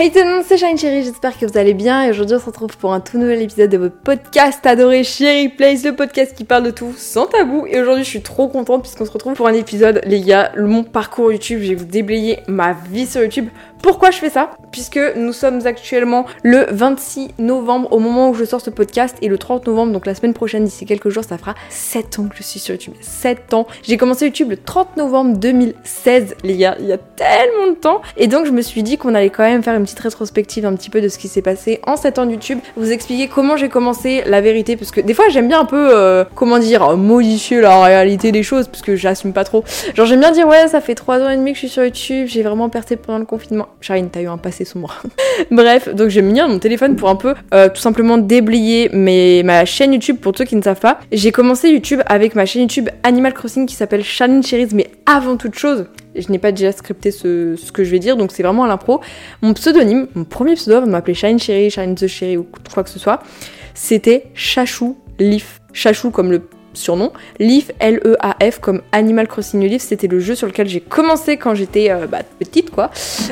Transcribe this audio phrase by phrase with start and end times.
[0.00, 2.38] Hey tout le monde, c'est Shine Chérie, j'espère que vous allez bien et aujourd'hui on
[2.38, 6.36] se retrouve pour un tout nouvel épisode de votre podcast adoré Chérie Place, le podcast
[6.36, 9.34] qui parle de tout sans tabou et aujourd'hui je suis trop contente puisqu'on se retrouve
[9.34, 13.22] pour un épisode les gars, mon parcours YouTube, je vais vous déblayer ma vie sur
[13.22, 13.48] YouTube.
[13.82, 14.50] Pourquoi je fais ça?
[14.72, 19.28] Puisque nous sommes actuellement le 26 novembre au moment où je sors ce podcast et
[19.28, 22.36] le 30 novembre, donc la semaine prochaine, d'ici quelques jours, ça fera 7 ans que
[22.36, 22.94] je suis sur YouTube.
[23.00, 23.66] 7 ans.
[23.82, 28.02] J'ai commencé YouTube le 30 novembre 2016, les gars, il y a tellement de temps.
[28.16, 30.74] Et donc je me suis dit qu'on allait quand même faire une petite rétrospective un
[30.74, 33.56] petit peu de ce qui s'est passé en 7 ans de YouTube, vous expliquer comment
[33.56, 36.96] j'ai commencé la vérité, parce que des fois j'aime bien un peu, euh, comment dire,
[36.96, 39.64] modifier la réalité des choses, parce que j'assume pas trop.
[39.94, 41.84] Genre j'aime bien dire ouais, ça fait 3 ans et demi que je suis sur
[41.84, 43.67] YouTube, j'ai vraiment percé pendant le confinement.
[43.80, 45.02] Charine, t'as eu un passé sombre.
[45.50, 49.64] Bref, donc j'ai mis mon téléphone pour un peu euh, tout simplement déblayer mes, ma
[49.64, 50.98] chaîne YouTube pour ceux qui ne savent pas.
[51.12, 55.36] J'ai commencé YouTube avec ma chaîne YouTube Animal Crossing qui s'appelle Charline Cherries, mais avant
[55.36, 58.64] toute chose, je n'ai pas déjà scripté ce, que je vais dire, donc c'est vraiment
[58.64, 59.00] à l'impro.
[59.42, 62.90] Mon pseudonyme, mon premier pseudo, on m'appelait Shine Cherry, Shine the Cherry ou quoi que
[62.90, 63.20] ce soit,
[63.74, 65.60] c'était Chachou Leaf.
[65.72, 66.42] Chachou comme le
[66.78, 67.12] surnom.
[67.38, 71.54] Leaf, L-E-A-F, comme Animal Crossing New Leaf, c'était le jeu sur lequel j'ai commencé quand
[71.54, 72.90] j'étais euh, bah, petite, quoi.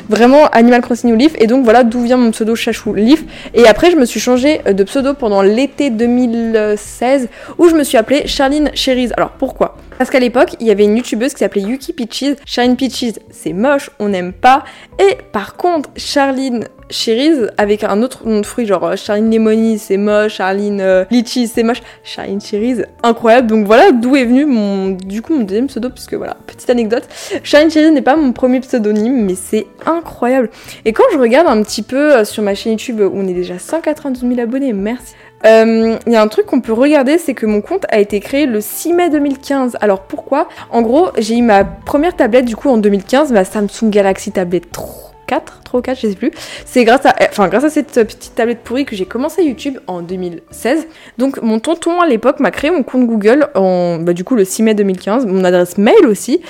[0.08, 3.24] Vraiment Animal Crossing New Leaf, et donc voilà d'où vient mon pseudo Chachou Leaf.
[3.54, 7.84] Et après, je me suis changé euh, de pseudo pendant l'été 2016, où je me
[7.84, 9.10] suis appelée Charline Cherries.
[9.16, 9.76] Alors pourquoi?
[9.98, 12.36] Parce qu'à l'époque, il y avait une youtubeuse qui s'appelait Yuki Peaches.
[12.44, 14.64] Charline Peaches, c'est moche, on n'aime pas.
[14.98, 19.78] Et par contre, Charline Cherries avec un autre nom de fruit, genre euh, Charline Lemony,
[19.78, 23.48] c'est moche, Charline euh, Litchi, c'est moche, Charline Cherries, incroyable.
[23.48, 27.04] Donc voilà d'où est venu mon, du coup, mon deuxième pseudo, puisque voilà, petite anecdote.
[27.42, 30.50] Charline Cherries n'est pas mon premier pseudonyme, mais c'est incroyable.
[30.84, 33.34] Et quand je regarde un petit peu euh, sur ma chaîne YouTube où on est
[33.34, 35.14] déjà 192 000 abonnés, merci.
[35.44, 38.46] Il y a un truc qu'on peut regarder, c'est que mon compte a été créé
[38.46, 39.76] le 6 mai 2015.
[39.80, 40.48] Alors pourquoi?
[40.70, 44.60] En gros, j'ai eu ma première tablette du coup en 2015, ma Samsung Galaxy Tablet
[44.60, 46.30] 3 4, 3 ou 4, je sais plus.
[46.64, 50.02] C'est grâce à, enfin, grâce à cette petite tablette pourrie que j'ai commencé YouTube en
[50.02, 50.86] 2016.
[51.18, 54.44] Donc mon tonton à l'époque m'a créé mon compte Google en, bah, du coup le
[54.44, 56.40] 6 mai 2015, mon adresse mail aussi,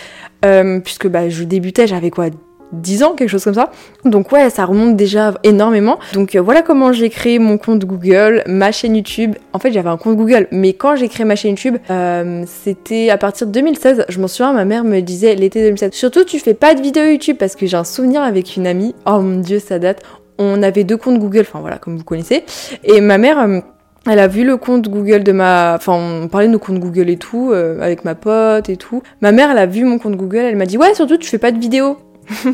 [0.45, 2.27] euh, puisque bah, je débutais, j'avais quoi?
[2.73, 3.71] 10 ans, quelque chose comme ça.
[4.05, 5.99] Donc ouais, ça remonte déjà énormément.
[6.15, 9.35] Donc euh, voilà comment j'ai créé mon compte Google, ma chaîne YouTube.
[9.53, 13.11] En fait, j'avais un compte Google, mais quand j'ai créé ma chaîne YouTube, euh, c'était
[13.11, 14.07] à partir de 2016.
[14.09, 15.93] Je m'en souviens, ma mère me disait l'été 2016.
[15.93, 18.95] Surtout, tu fais pas de vidéo YouTube parce que j'ai un souvenir avec une amie.
[19.07, 20.03] Oh mon dieu, ça date.
[20.39, 22.45] On avait deux comptes Google, enfin voilà, comme vous connaissez.
[22.85, 23.39] Et ma mère...
[23.39, 23.61] Euh,
[24.09, 25.75] elle a vu le compte Google de ma...
[25.75, 29.03] Enfin, on parlait de nos comptes Google et tout, avec ma pote et tout.
[29.21, 31.39] Ma mère, elle a vu mon compte Google, elle m'a dit, ouais, surtout, tu fais
[31.39, 31.97] pas de vidéo.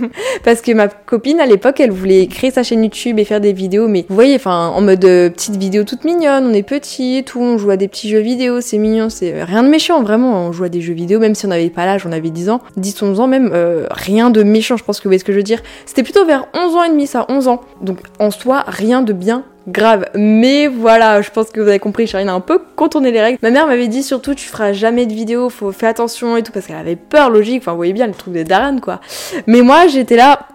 [0.44, 3.52] parce que ma copine à l'époque elle voulait créer sa chaîne YouTube et faire des
[3.52, 7.18] vidéos mais vous voyez enfin en mode euh, petite vidéo toute mignonne on est petit
[7.18, 10.02] et tout on joue à des petits jeux vidéo c'est mignon c'est rien de méchant
[10.02, 12.30] vraiment on joue à des jeux vidéo même si on n'avait pas l'âge on avait
[12.30, 15.18] 10 ans 10 11 ans même euh, rien de méchant je pense que vous voyez
[15.18, 15.62] ce que je veux dire.
[15.86, 17.60] C'était plutôt vers 11 ans et demi ça 11 ans.
[17.80, 20.06] Donc en soi rien de bien grave.
[20.14, 23.38] Mais voilà, je pense que vous avez compris, Charine a un peu contourné les règles.
[23.42, 26.52] Ma mère m'avait dit surtout, tu feras jamais de vidéo, faut faire attention et tout,
[26.52, 27.62] parce qu'elle avait peur, logique.
[27.62, 29.00] Enfin, vous voyez bien le truc des Darren, quoi.
[29.46, 30.48] Mais moi, j'étais là.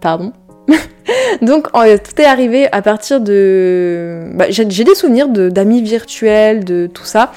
[0.00, 0.32] Pardon.
[1.42, 4.24] Donc tout est arrivé à partir de...
[4.34, 7.32] Bah, j'ai des souvenirs d'amis virtuels, de tout ça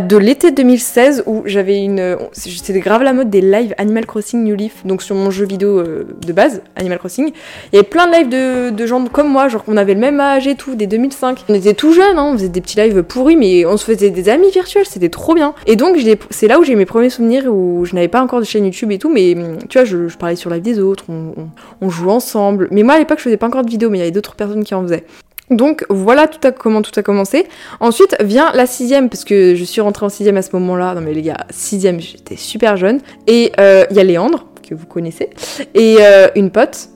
[0.00, 2.16] de l'été 2016 où j'avais une.
[2.32, 5.78] C'était grave la mode des lives Animal Crossing New Leaf, donc sur mon jeu vidéo
[5.78, 7.32] euh, de base, Animal Crossing.
[7.72, 10.20] Il y avait plein de lives de, gens comme moi, genre qu'on avait le même
[10.20, 11.44] âge et tout, des 2005.
[11.48, 14.10] On était tout jeunes, hein, on faisait des petits lives pourris, mais on se faisait
[14.10, 15.54] des amis virtuels, c'était trop bien.
[15.66, 15.96] Et donc
[16.30, 18.92] c'est là où j'ai mes premiers souvenirs où je n'avais pas encore de chaîne YouTube
[18.92, 19.36] et tout, mais
[19.68, 21.48] tu vois, je, parlais sur live des autres, on, on,
[21.80, 22.68] on jouait ensemble.
[22.70, 24.34] Mais moi à l'époque, je faisais pas encore de vidéos, mais il y avait d'autres
[24.34, 25.04] personnes qui en faisaient.
[25.50, 27.46] Donc voilà tout à, comment tout a commencé.
[27.80, 30.94] Ensuite vient la sixième, parce que je suis rentrée en sixième à ce moment-là.
[30.94, 33.00] Non mais les gars, sixième, j'étais super jeune.
[33.26, 35.30] Et euh, il y a Léandre, que vous connaissez,
[35.74, 36.88] et euh, une pote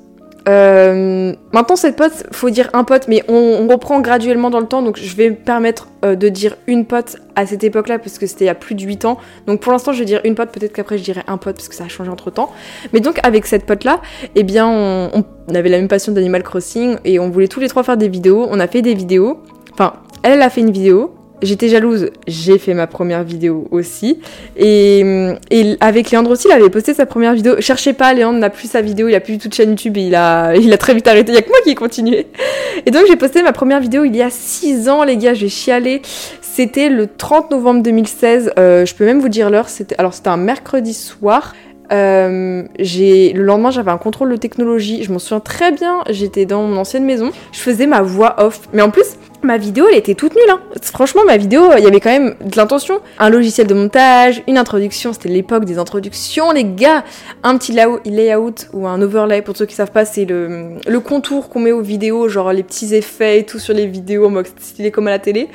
[0.48, 4.80] euh, maintenant, cette pote, faut dire un pote, mais on, reprend graduellement dans le temps,
[4.80, 8.26] donc je vais me permettre euh, de dire une pote à cette époque-là, parce que
[8.26, 9.18] c'était il y a plus de 8 ans.
[9.46, 11.68] Donc pour l'instant, je vais dire une pote, peut-être qu'après je dirai un pote, parce
[11.68, 12.52] que ça a changé entre temps.
[12.92, 14.00] Mais donc, avec cette pote-là,
[14.36, 17.82] eh bien, on, avait la même passion d'Animal Crossing, et on voulait tous les trois
[17.82, 18.46] faire des vidéos.
[18.48, 19.40] On a fait des vidéos.
[19.72, 24.18] Enfin, elle a fait une vidéo, J'étais jalouse, j'ai fait ma première vidéo aussi.
[24.56, 25.00] Et,
[25.50, 27.56] et, avec Léandre aussi, il avait posté sa première vidéo.
[27.60, 29.96] Cherchez pas, Léandre n'a plus sa vidéo, il a plus du tout de chaîne YouTube,
[29.98, 31.32] il a, il a très vite arrêté.
[31.32, 32.26] Il y a que moi qui ai continué.
[32.86, 35.48] Et donc j'ai posté ma première vidéo il y a 6 ans, les gars, j'ai
[35.48, 36.00] chialé.
[36.40, 38.52] C'était le 30 novembre 2016.
[38.58, 39.66] Euh, je peux même vous dire l'heure.
[39.98, 41.54] Alors c'était un mercredi soir.
[41.92, 45.02] Euh, le lendemain j'avais un contrôle de technologie.
[45.02, 46.02] Je m'en souviens très bien.
[46.08, 47.30] J'étais dans mon ancienne maison.
[47.52, 48.60] Je faisais ma voix off.
[48.72, 50.50] Mais en plus ma vidéo, elle était toute nulle.
[50.50, 50.60] Hein.
[50.82, 53.00] Franchement, ma vidéo, il y avait quand même de l'intention.
[53.18, 57.04] Un logiciel de montage, une introduction, c'était l'époque des introductions, les gars.
[57.42, 61.60] Un petit layout ou un overlay, pour ceux qui savent pas, c'est le, contour qu'on
[61.60, 64.90] met aux vidéos, genre les petits effets et tout sur les vidéos en mode stylé
[64.90, 65.48] comme à la télé.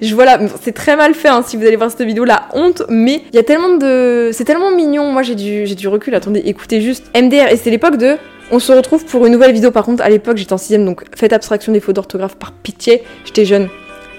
[0.00, 2.82] Je voilà, c'est très mal fait hein, si vous allez voir cette vidéo, la honte,
[2.88, 4.30] mais il y a tellement de.
[4.32, 5.12] C'est tellement mignon.
[5.12, 6.14] Moi, j'ai du, j'ai du recul.
[6.14, 7.48] Attendez, écoutez juste MDR.
[7.50, 8.16] Et c'est l'époque de
[8.50, 9.70] on se retrouve pour une nouvelle vidéo.
[9.70, 13.02] Par contre, à l'époque, j'étais en 6 donc faites abstraction des fautes d'orthographe par pitié.
[13.24, 13.68] J'étais jeune.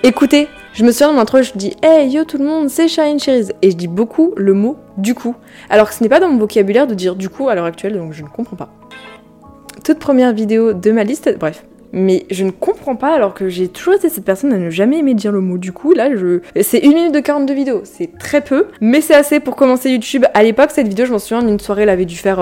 [0.03, 3.19] Écoutez, je me souviens dans l'intro, je dis Hey yo tout le monde, c'est Shine
[3.19, 3.53] Cherise.
[3.61, 5.35] Et je dis beaucoup le mot du coup.
[5.69, 7.97] Alors que ce n'est pas dans mon vocabulaire de dire du coup à l'heure actuelle,
[7.97, 8.69] donc je ne comprends pas.
[9.83, 11.63] Toute première vidéo de ma liste, bref,
[11.93, 15.13] mais je ne comprends pas alors que j'ai toujours cette personne à ne jamais aimer
[15.13, 15.93] dire le mot du coup.
[15.93, 16.41] Là, je...
[16.61, 20.25] c'est une minute de 42 vidéos, c'est très peu, mais c'est assez pour commencer YouTube.
[20.33, 22.39] À l'époque, cette vidéo, je m'en souviens, d'une soirée, elle avait dû faire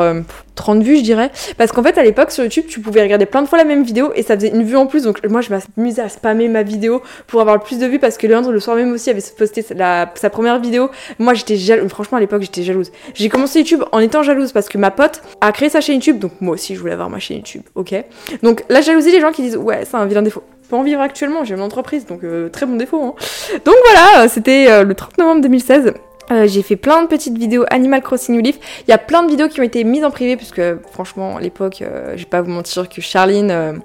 [0.56, 1.32] 30 euh, vues, je dirais.
[1.58, 3.84] Parce qu'en fait, à l'époque, sur YouTube, tu pouvais regarder plein de fois la même
[3.84, 5.04] vidéo et ça faisait une vue en plus.
[5.04, 8.18] Donc moi, je m'amusais à spammer ma vidéo pour avoir le plus de vues parce
[8.18, 10.90] que Léandre, le soir même aussi, avait posté sa première vidéo.
[11.20, 11.90] Moi, j'étais jalouse.
[11.90, 12.92] Franchement, à l'époque, j'étais jalouse.
[13.14, 16.20] J'ai commencé YouTube en étant jalouse parce que ma pote a créé sa chaîne YouTube.
[16.20, 17.94] Donc moi aussi, je voulais avoir ma chaîne YouTube, ok
[18.44, 20.44] Donc la jalousie des gens qui disent ouais, c'est un vilain défaut.
[20.70, 23.02] Pas en vivre actuellement, j'ai une entreprise, donc euh, très bon défaut.
[23.04, 23.14] Hein.
[23.66, 25.94] Donc voilà, c'était euh, le 30 novembre 2016.
[26.32, 28.58] Euh, j'ai fait plein de petites vidéos Animal Crossing New Leaf.
[28.88, 30.62] Il y a plein de vidéos qui ont été mises en privé, puisque
[30.92, 33.82] franchement, à l'époque, je vais pas vous mentir que Charline,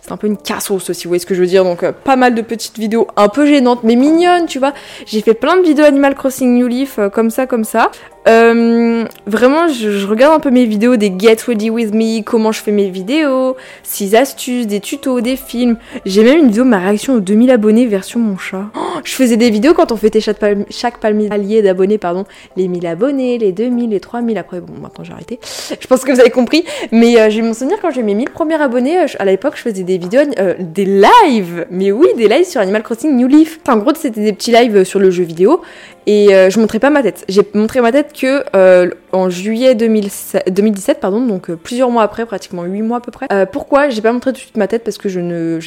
[0.00, 1.64] c'est un peu une cassos si vous voyez ce que je veux dire.
[1.64, 4.74] Donc pas mal de petites vidéos un peu gênantes, mais mignonnes, tu vois.
[5.06, 7.90] J'ai fait plein de vidéos Animal Crossing New Leaf, comme ça, comme ça.
[8.28, 12.60] Euh, vraiment, je, regarde un peu mes vidéos des Get Ready With Me, comment je
[12.60, 15.76] fais mes vidéos, 6 astuces, des tutos, des films.
[16.06, 18.66] J'ai même une vidéo de ma réaction aux 2000 abonnés version mon chat.
[18.76, 22.24] Oh, je faisais des vidéos quand on fêtait chaque, palmier, chaque palmier d'abonnés, pardon.
[22.56, 24.38] Les 1000 abonnés, les 2000, les 3000.
[24.38, 25.40] Après, bon, maintenant j'ai arrêté.
[25.80, 26.64] Je pense que vous avez compris.
[26.92, 29.62] Mais euh, j'ai mon souvenir quand j'ai mes 1000 premiers abonnés, euh, à l'époque, je
[29.62, 31.66] faisais des vidéos, euh, des lives.
[31.70, 33.58] Mais oui, des lives sur Animal Crossing New Leaf.
[33.68, 35.60] en gros, c'était des petits lives sur le jeu vidéo.
[36.06, 37.24] Et je montrais pas ma tête.
[37.28, 42.26] J'ai montré ma tête que euh, en juillet 2017, pardon, donc euh, plusieurs mois après,
[42.26, 43.26] pratiquement 8 mois à peu près.
[43.32, 44.84] Euh, pourquoi J'ai pas montré tout de suite ma tête?
[44.84, 45.20] Parce que je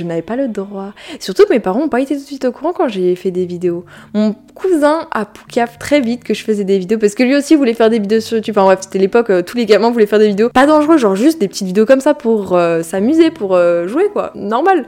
[0.03, 0.94] n'avais pas le droit.
[1.19, 3.31] Surtout que mes parents n'ont pas été tout de suite au courant quand j'ai fait
[3.31, 3.86] des vidéos.
[4.13, 7.56] Mon cousin a poucaf très vite que je faisais des vidéos parce que lui aussi
[7.56, 8.56] voulait faire des vidéos sur YouTube.
[8.57, 11.39] Enfin bref, c'était l'époque, tous les gamins voulaient faire des vidéos pas dangereux, genre juste
[11.39, 13.57] des petites vidéos comme ça pour s'amuser, pour
[13.88, 14.86] jouer quoi, normal.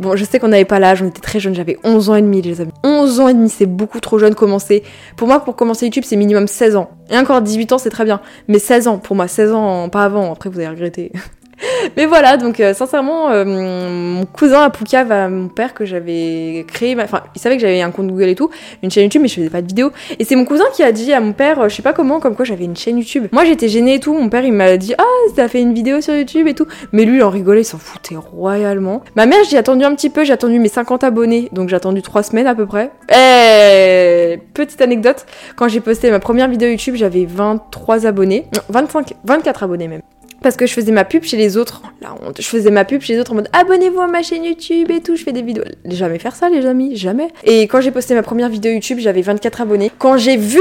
[0.00, 2.22] Bon, je sais qu'on n'avait pas l'âge, on était très jeunes, j'avais 11 ans et
[2.22, 2.72] demi les amis.
[2.82, 4.82] 11 ans et demi, c'est beaucoup trop jeune commencer.
[5.16, 6.90] Pour moi, pour commencer YouTube, c'est minimum 16 ans.
[7.10, 8.20] Et encore 18 ans, c'est très bien.
[8.48, 11.12] Mais 16 ans, pour moi, 16 ans, pas avant, après vous allez regretter.
[11.96, 16.96] Mais voilà, donc euh, sincèrement, euh, mon cousin à Poucave, mon père, que j'avais créé,
[17.00, 18.50] enfin, il savait que j'avais un compte Google et tout,
[18.82, 19.90] une chaîne YouTube, mais je faisais pas de vidéos.
[20.18, 22.20] Et c'est mon cousin qui a dit à mon père, euh, je sais pas comment,
[22.20, 23.26] comme quoi j'avais une chaîne YouTube.
[23.32, 25.04] Moi j'étais gênée et tout, mon père il m'a dit, ah,
[25.36, 26.66] t'as fait une vidéo sur YouTube et tout.
[26.92, 29.02] Mais lui il en rigolait, il s'en foutait royalement.
[29.16, 32.02] Ma mère, j'ai attendu un petit peu, j'ai attendu mes 50 abonnés, donc j'ai attendu
[32.02, 32.90] 3 semaines à peu près.
[33.10, 35.26] Eh, petite anecdote,
[35.56, 40.02] quand j'ai posté ma première vidéo YouTube, j'avais 23 abonnés, non, 25, 24 abonnés même
[40.42, 41.82] parce que je faisais ma pub chez les autres.
[42.00, 42.40] La honte.
[42.40, 45.00] Je faisais ma pub chez les autres en mode abonnez-vous à ma chaîne YouTube et
[45.00, 45.64] tout, je fais des vidéos.
[45.84, 47.28] Jamais faire ça les amis, jamais.
[47.44, 49.90] Et quand j'ai posté ma première vidéo YouTube, j'avais 24 abonnés.
[49.98, 50.60] Quand j'ai vu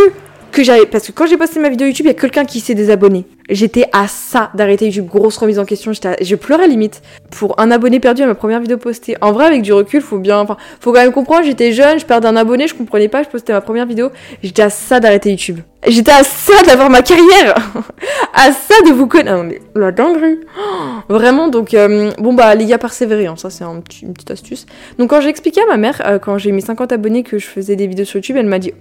[0.51, 2.59] que j'avais parce que quand j'ai posté ma vidéo YouTube, il y a quelqu'un qui
[2.59, 3.25] s'est désabonné.
[3.49, 7.01] J'étais à ça d'arrêter YouTube, grosse remise en question, je pleurais limite
[7.31, 9.15] pour un abonné perdu à ma première vidéo postée.
[9.21, 12.05] En vrai avec du recul, faut bien enfin, faut quand même comprendre, j'étais jeune, je
[12.05, 14.11] perdais un abonné, je comprenais pas, je postais ma première vidéo,
[14.43, 15.59] j'étais à ça d'arrêter YouTube.
[15.87, 17.55] J'étais à ça d'avoir ma carrière,
[18.33, 19.43] à ça de vous connaître.
[19.43, 20.39] mais la dinguerie.
[21.09, 23.81] Vraiment, donc, euh, bon bah, les gars, persévérer, hein, ça c'est une
[24.13, 24.65] petite astuce.
[24.97, 27.47] Donc, quand j'ai expliqué à ma mère, euh, quand j'ai mis 50 abonnés, que je
[27.47, 28.73] faisais des vidéos sur YouTube, elle m'a dit,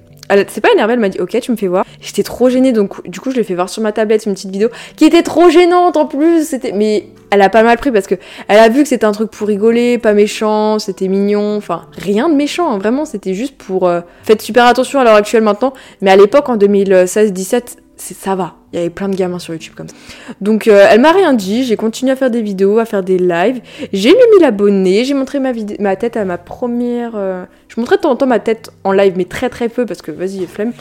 [0.48, 1.84] c'est pas énervé, elle m'a dit ok tu me fais voir.
[2.00, 4.50] J'étais trop gênée donc du coup je l'ai fait voir sur ma tablette une petite
[4.50, 6.46] vidéo qui était trop gênante en plus.
[6.48, 8.14] C'était mais elle a pas mal pris parce que
[8.48, 12.28] elle a vu que c'était un truc pour rigoler, pas méchant, c'était mignon, enfin rien
[12.28, 13.86] de méchant, hein, vraiment c'était juste pour.
[13.86, 18.54] Euh, faites super attention à l'heure actuelle maintenant, mais à l'époque en 2016-17 ça va.
[18.72, 19.94] Il y avait plein de gamins sur YouTube comme ça.
[20.40, 23.18] Donc euh, elle m'a rien dit, j'ai continué à faire des vidéos, à faire des
[23.18, 23.60] lives.
[23.92, 27.12] J'ai mis 1000 abonnés, j'ai montré ma, tête à ma première...
[27.14, 29.86] Euh, je montrais de temps en temps ma tête en live, mais très très peu
[29.86, 30.72] parce que vas-y, flemme.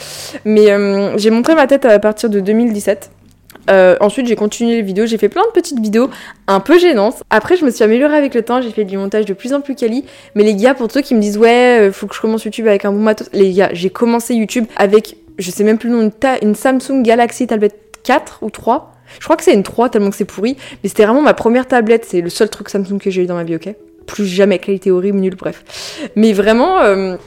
[0.45, 3.09] Mais euh, j'ai montré ma tête à partir de 2017.
[4.01, 6.09] ensuite, j'ai continué les vidéos, j'ai fait plein de petites vidéos
[6.47, 7.23] un peu gênantes.
[7.29, 9.61] Après, je me suis améliorée avec le temps, j'ai fait du montage de plus en
[9.61, 10.05] plus quali.
[10.35, 12.85] Mais les gars, pour ceux qui me disent ouais, faut que je commence YouTube avec
[12.85, 16.11] un bon matos, les gars, j'ai commencé YouTube avec je sais même plus le nom,
[16.41, 17.71] une, Samsung Galaxy Tablet
[18.03, 18.93] 4 ou 3.
[19.19, 21.67] Je crois que c'est une 3 tellement que c'est pourri, mais c'était vraiment ma première
[21.67, 23.73] tablette, c'est le seul truc Samsung que j'ai eu dans ma vie, ok?
[24.05, 25.63] Plus jamais, qualité horrible, nulle, bref.
[26.15, 27.17] Mais vraiment, euh,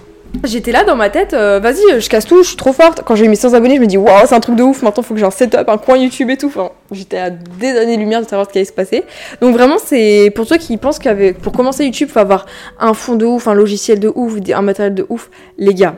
[0.45, 3.02] J'étais là dans ma tête, euh, vas-y, je casse tout, je suis trop forte.
[3.05, 5.02] Quand j'ai mes 100 abonnés, je me dis, waouh, c'est un truc de ouf, maintenant
[5.02, 6.47] faut que j'ai un setup, un coin YouTube et tout.
[6.47, 9.05] Enfin, j'étais à des années-lumière de savoir ce qui allait se passer.
[9.40, 12.47] Donc vraiment, c'est pour ceux qui pensent qu'avec, pour commencer YouTube, faut avoir
[12.79, 15.31] un fond de ouf, un logiciel de ouf, un matériel de ouf.
[15.59, 15.97] Les gars,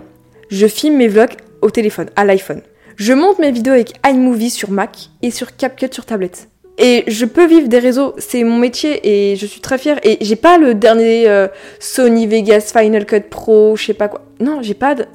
[0.49, 2.61] je filme mes vlogs au téléphone, à l'iPhone.
[2.97, 6.49] Je monte mes vidéos avec iMovie sur Mac et sur CapCut sur tablette.
[6.79, 9.99] Et je peux vivre des réseaux, c'est mon métier et je suis très fière.
[10.05, 11.47] Et j'ai pas le dernier euh,
[11.79, 14.23] Sony Vegas Final Cut Pro, je sais pas quoi.
[14.41, 15.07] Non, j'ai pas de...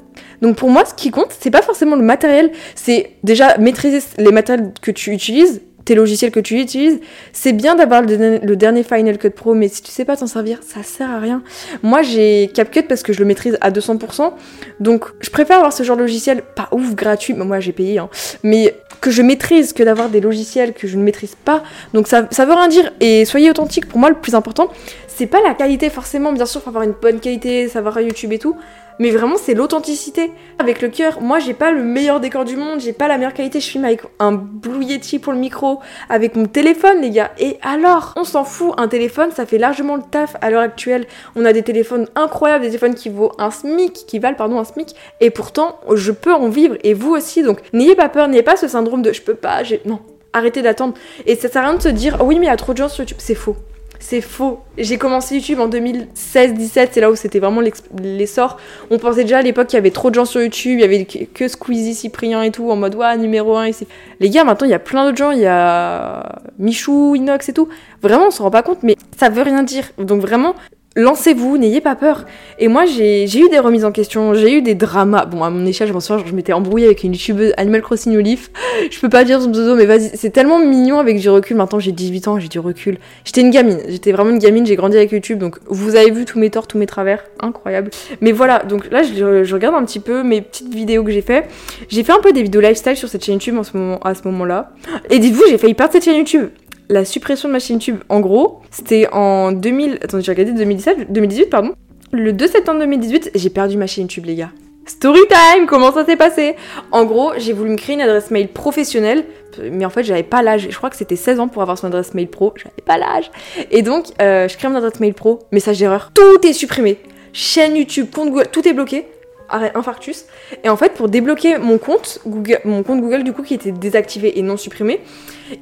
[0.42, 4.32] Donc pour moi, ce qui compte, c'est pas forcément le matériel, c'est déjà maîtriser les
[4.32, 7.00] matériels que tu utilises, tes logiciels que tu utilises.
[7.32, 10.60] C'est bien d'avoir le, dernier Final Cut Pro, mais si tu sais pas t'en servir,
[10.62, 11.42] ça sert à rien.
[11.82, 14.34] Moi, j'ai CapCut parce que je le maîtrise à 200%.
[14.82, 18.10] Donc, je préfère avoir ce genre de logiciel, pas ouf, gratuit, moi j'ai payé, hein,
[18.44, 21.64] mais que je maîtrise que d'avoir des logiciels que je ne maîtrise pas.
[21.94, 22.92] Donc ça, ça veut rien dire.
[23.00, 24.70] Et soyez authentique, pour moi, le plus important,
[25.08, 28.40] c'est pas la qualité forcément, bien sûr, faut avoir une bonne qualité, savoir YouTube et
[28.40, 28.58] tout
[29.00, 31.22] mais vraiment c'est l'authenticité avec le cœur.
[31.22, 33.86] Moi j'ai pas le meilleur décor du monde, j'ai pas la meilleure qualité, je filme
[33.86, 34.86] avec un Blue
[35.22, 37.32] pour le micro, avec mon téléphone les gars.
[37.40, 41.06] Et alors, on s'en fout, un téléphone ça fait largement le taf à l'heure actuelle.
[41.36, 44.64] On a des téléphones incroyables, des téléphones qui vaut un SMIC, qui valent pardon un
[44.64, 47.44] SMIC, et pourtant je peux en vivre et vous aussi.
[47.44, 50.00] Donc n'ayez pas peur, n'ayez pas ce syndrome de je peux pas, j'ai non.
[50.34, 50.94] Arrêtez d'attendre.
[51.26, 52.74] Et ça sert à rien de se dire, oh oui, mais il y a trop
[52.74, 53.18] de gens sur YouTube.
[53.20, 53.56] C'est faux.
[54.00, 54.60] C'est faux.
[54.78, 57.62] J'ai commencé YouTube en 2016-17, c'est là où c'était vraiment
[58.02, 58.58] l'essor.
[58.92, 60.84] On pensait déjà à l'époque qu'il y avait trop de gens sur YouTube, il y
[60.84, 63.72] avait que Squeezie, Cyprien et tout, en mode ouais, numéro 1.
[64.20, 67.54] Les gars, maintenant il y a plein d'autres gens, il y a Michou, Inox et
[67.54, 67.70] tout.
[68.02, 69.86] Vraiment, on s'en rend pas compte, mais ça veut rien dire.
[69.98, 70.56] Donc vraiment,
[70.98, 72.26] lancez-vous, n'ayez pas peur.
[72.60, 75.26] Et moi, j'ai eu des remises en question, j'ai eu des dramas.
[75.26, 78.18] Bon, à mon échelle, je m'en souviens, je m'étais embrouillée avec une youtubeuse Animal Crossing
[78.18, 78.50] Olive.
[78.92, 81.58] Je peux pas dire son pseudo, mais vas-y, c'est tellement mignon avec du recul.
[81.58, 82.98] Maintenant, j'ai 18 ans, j'ai du recul.
[83.26, 86.26] J'étais une gamine, j'étais vraiment une gamine, j'ai grandi avec YouTube, donc vous avez vu
[86.26, 87.24] tous mes torts, tous mes travers.
[87.40, 87.90] Incroyable.
[88.22, 91.48] Mais voilà, donc là, je, regarde un petit peu mes petites vidéos que j'ai fait.
[91.90, 94.14] J'ai fait un peu des vidéos lifestyle sur cette chaîne YouTube en ce moment, à
[94.16, 94.72] ce moment-là.
[95.10, 96.50] Et dites-vous, j'ai failli perdre cette chaîne YouTube
[96.90, 100.00] la suppression de ma chaîne YouTube, en gros, c'était en 2000.
[100.02, 101.74] Attendez, j'ai regardé 2017, 2018, pardon.
[102.12, 104.52] Le 2 septembre 2018, j'ai perdu ma chaîne YouTube, les gars.
[104.86, 106.56] Story time, comment ça s'est passé?
[106.92, 109.26] En gros, j'ai voulu me créer une adresse mail professionnelle,
[109.70, 110.68] mais en fait, j'avais pas l'âge.
[110.70, 112.54] Je crois que c'était 16 ans pour avoir son adresse mail pro.
[112.56, 113.30] J'avais pas l'âge.
[113.70, 116.12] Et donc, euh, je crée mon adresse mail pro, message d'erreur.
[116.14, 117.00] Tout est supprimé.
[117.34, 119.06] Chaîne YouTube, compte Google, tout est bloqué
[119.50, 120.26] infarctus.
[120.64, 123.72] Et en fait, pour débloquer mon compte Google, mon compte Google du coup qui était
[123.72, 125.02] désactivé et non supprimé,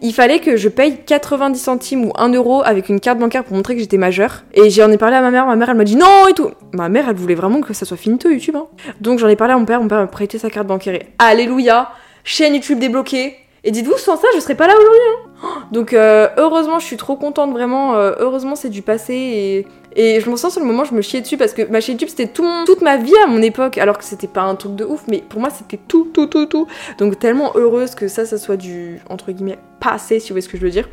[0.01, 3.56] il fallait que je paye 90 centimes ou 1 euro avec une carte bancaire pour
[3.56, 4.44] montrer que j'étais majeure.
[4.54, 6.51] Et j'en ai parlé à ma mère, ma mère elle m'a dit non et tout.
[6.74, 8.56] Ma mère elle voulait vraiment que ça soit finito YouTube.
[8.56, 8.68] Hein.
[9.01, 10.96] Donc j'en ai parlé à mon père, mon père m'a prêté sa carte bancaire.
[10.96, 11.89] Et alléluia,
[12.24, 13.36] chaîne YouTube débloquée.
[13.68, 15.00] Et dites-vous, sans ça, je serais pas là aujourd'hui.
[15.10, 15.30] Hein.
[15.72, 17.96] Donc euh, heureusement, je suis trop contente, vraiment.
[17.96, 21.22] Euh, heureusement, c'est du passé et je me sens sur le moment, je me chiais
[21.22, 23.98] dessus parce que ma chaîne YouTube c'était tout toute ma vie à mon époque, alors
[23.98, 26.68] que c'était pas un truc de ouf, mais pour moi c'était tout, tout, tout, tout.
[26.98, 30.50] Donc tellement heureuse que ça, ça soit du entre guillemets passé, si vous voyez ce
[30.50, 30.90] que je veux dire.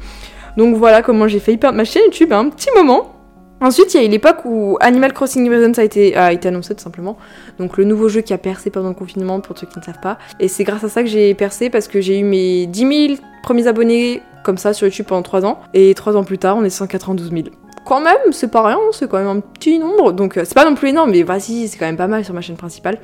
[0.56, 3.12] Donc voilà comment j'ai failli perdre ma chaîne YouTube à un petit moment.
[3.60, 6.74] Ensuite, il y a eu l'époque où Animal Crossing Residence a été, a été annoncé
[6.74, 7.16] tout simplement.
[7.58, 10.00] Donc le nouveau jeu qui a percé pendant le confinement pour ceux qui ne savent
[10.00, 10.18] pas.
[10.40, 13.20] Et c'est grâce à ça que j'ai percé parce que j'ai eu mes 10 000
[13.44, 15.60] premiers abonnés comme ça sur YouTube pendant 3 ans.
[15.74, 17.44] Et 3 ans plus tard, on est 192 000
[17.84, 20.12] quand même, c'est pas rien, c'est quand même un petit nombre.
[20.12, 22.34] Donc euh, c'est pas non plus énorme, mais vas-y, c'est quand même pas mal sur
[22.34, 22.98] ma chaîne principale.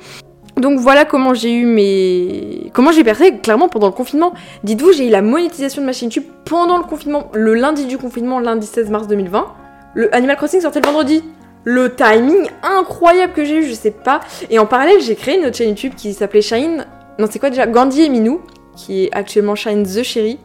[0.57, 2.69] Donc voilà comment j'ai eu mes.
[2.73, 4.33] Comment j'ai percé clairement pendant le confinement.
[4.63, 7.97] Dites-vous, j'ai eu la monétisation de ma chaîne YouTube pendant le confinement, le lundi du
[7.97, 9.47] confinement, lundi 16 mars 2020.
[9.95, 11.23] Le Animal Crossing sortait le vendredi.
[11.65, 14.21] Le timing incroyable que j'ai eu, je sais pas.
[14.49, 16.85] Et en parallèle, j'ai créé une autre chaîne YouTube qui s'appelait Shine.
[17.19, 17.67] Non, c'est quoi déjà?
[17.67, 18.41] Gandhi et Minou,
[18.75, 20.39] qui est actuellement Shine the Cherry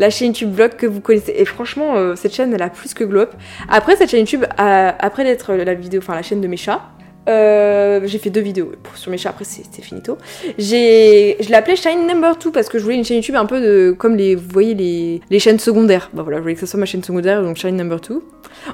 [0.00, 1.34] la chaîne YouTube Vlog que vous connaissez.
[1.36, 3.26] Et franchement, euh, cette chaîne, elle a plus que glow.
[3.68, 6.80] Après, cette chaîne YouTube, après d'être la vidéo, enfin la chaîne de mes chats,
[7.28, 10.16] euh, j'ai fait deux vidéos sur mes chats, après c'est finito.
[10.58, 13.94] Je l'appelais Shine Number 2 parce que je voulais une chaîne YouTube un peu de,
[13.96, 16.10] comme les, vous voyez les, les chaînes secondaires.
[16.14, 18.22] Bah voilà, je voulais que ça soit ma chaîne secondaire, donc Shine Number 2.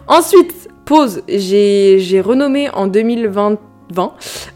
[0.07, 3.59] Ensuite, pause, j'ai renommé en 2020
[3.93, 4.13] 20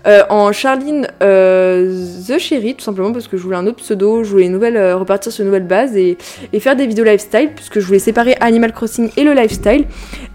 [0.06, 1.94] euh, en Charline euh,
[2.26, 4.76] The Cherry tout simplement parce que je voulais un autre pseudo je voulais une nouvelle,
[4.76, 6.16] euh, repartir sur une nouvelle base et,
[6.58, 9.86] faire des vidéos lifestyle puisque je voulais séparer Animal Crossing et le lifestyle.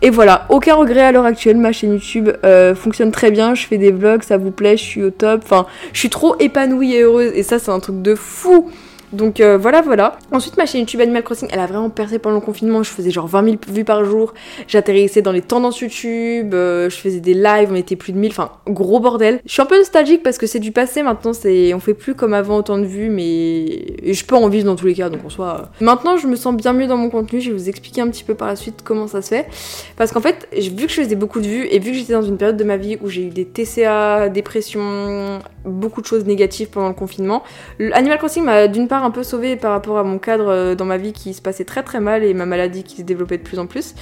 [0.01, 2.29] Et voilà aucun regret à l'heure actuelle ma chaîne YouTube
[2.75, 5.41] fonctionne très bien je fais des vlogs ça vous plaît je suis au top.
[5.43, 8.69] Enfin je suis trop épanouie et heureuse et ça c'est un truc de fou
[9.15, 10.17] Donc euh, voilà, voilà.
[10.31, 12.83] Ensuite, ma chaîne YouTube Animal Crossing, elle a vraiment percé pendant le confinement.
[12.83, 14.33] Je faisais genre 20 000 vues par jour.
[14.67, 16.53] J'atterrissais dans les tendances YouTube.
[16.53, 18.31] euh, je faisais des lives, on était plus de 1000.
[18.31, 19.39] Enfin, gros bordel.
[19.45, 21.33] Je suis un peu nostalgique parce que c'est du passé maintenant.
[21.33, 23.65] C'est, on fait plus comme avant autant de vues, mais
[24.03, 25.09] et je peux en vivre dans tous les cas.
[25.09, 25.57] Donc en soi.
[25.61, 25.65] euh.
[25.85, 27.39] Maintenant, je me sens bien mieux dans mon contenu.
[27.41, 29.45] Je vais vous expliquer un petit peu par la suite comment ça se fait.
[29.95, 32.21] Parce qu'en fait, vu que je faisais beaucoup de vues et vu que j'étais dans
[32.21, 36.67] une période de ma vie où j'ai eu des TCA, dépression, beaucoup de choses négatives
[36.69, 37.43] pendant le confinement,
[37.93, 40.85] Animal Crossing m'a d'une part un peu sauvé par rapport à mon cadre euh, dans
[40.85, 43.43] ma vie qui se passait très très mal et ma maladie qui se développait de
[43.43, 43.95] plus en plus.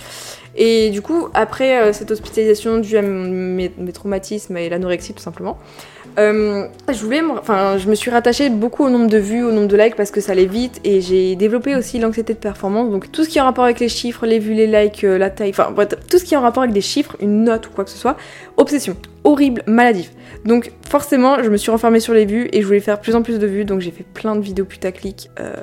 [0.55, 5.59] Et du coup, après euh, cette hospitalisation due à mes traumatismes et l'anorexie tout simplement,
[6.19, 9.67] euh, je voulais, enfin, je me suis rattachée beaucoup au nombre de vues, au nombre
[9.67, 12.91] de likes parce que ça allait vite et j'ai développé aussi l'anxiété de performance.
[12.91, 15.17] Donc tout ce qui est en rapport avec les chiffres, les vues, les likes, euh,
[15.17, 15.73] la taille, enfin
[16.09, 17.97] tout ce qui est en rapport avec des chiffres, une note ou quoi que ce
[17.97, 18.15] soit,
[18.57, 20.11] obsession, horrible, maladif.
[20.45, 23.23] Donc forcément, je me suis renfermée sur les vues et je voulais faire plus en
[23.23, 25.53] plus de vues, donc j'ai fait plein de vidéos putaclic euh,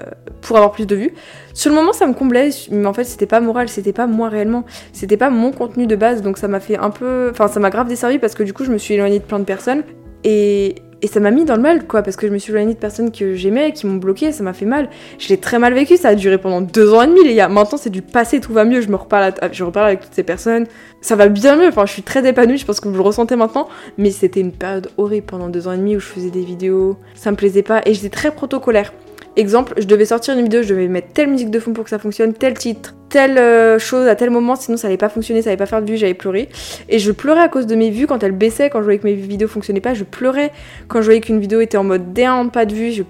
[0.41, 1.15] pour avoir plus de vues.
[1.55, 4.29] Sur le moment, ça me comblait, mais en fait, c'était pas moral, c'était pas moi
[4.29, 7.61] réellement, c'était pas mon contenu de base, donc ça m'a fait un peu, enfin, ça
[7.61, 9.85] m'a grave desservi parce que du coup, je me suis éloignée de plein de personnes
[10.25, 10.77] et,
[11.11, 13.11] ça m'a mis dans le mal, quoi, parce que je me suis éloignée de personnes
[13.11, 14.91] que j'aimais, qui m'ont bloqué, ça m'a fait mal.
[15.19, 17.49] Je l'ai très mal vécu, ça a duré pendant deux ans et demi, les gars.
[17.49, 20.23] Maintenant, c'est du passé, tout va mieux, je me reparle, je reparle avec toutes ces
[20.23, 20.67] personnes.
[21.01, 23.35] Ça va bien mieux, enfin, je suis très épanouie, je pense que vous le ressentez
[23.35, 26.43] maintenant, mais c'était une période horrible pendant deux ans et demi où je faisais des
[26.43, 28.93] vidéos, ça me plaisait pas, et j'étais très protocolaire.
[29.37, 31.91] Exemple, je devais sortir une vidéo, je devais mettre telle musique de fond pour que
[31.91, 35.41] ça fonctionne, tel titre, telle euh, chose à tel moment, sinon ça allait pas fonctionner,
[35.41, 36.49] ça allait pas faire de vues, j'allais pleurer.
[36.89, 39.07] Et je pleurais à cause de mes vues quand elles baissaient, quand je voyais que
[39.07, 40.51] mes vidéos fonctionnaient pas, je pleurais.
[40.89, 43.03] Quand je voyais qu'une vidéo était en mode down, pas de vues, je,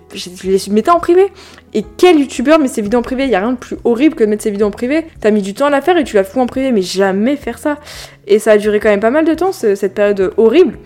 [0.44, 1.26] les mettais en privé.
[1.72, 3.24] Et quel youtubeur met ses vidéos en privé?
[3.24, 5.06] Il y a rien de plus horrible que de mettre ses vidéos en privé.
[5.20, 7.36] T'as mis du temps à la faire et tu la fous en privé, mais jamais
[7.36, 7.78] faire ça.
[8.26, 10.78] Et ça a duré quand même pas mal de temps, ce- cette période horrible.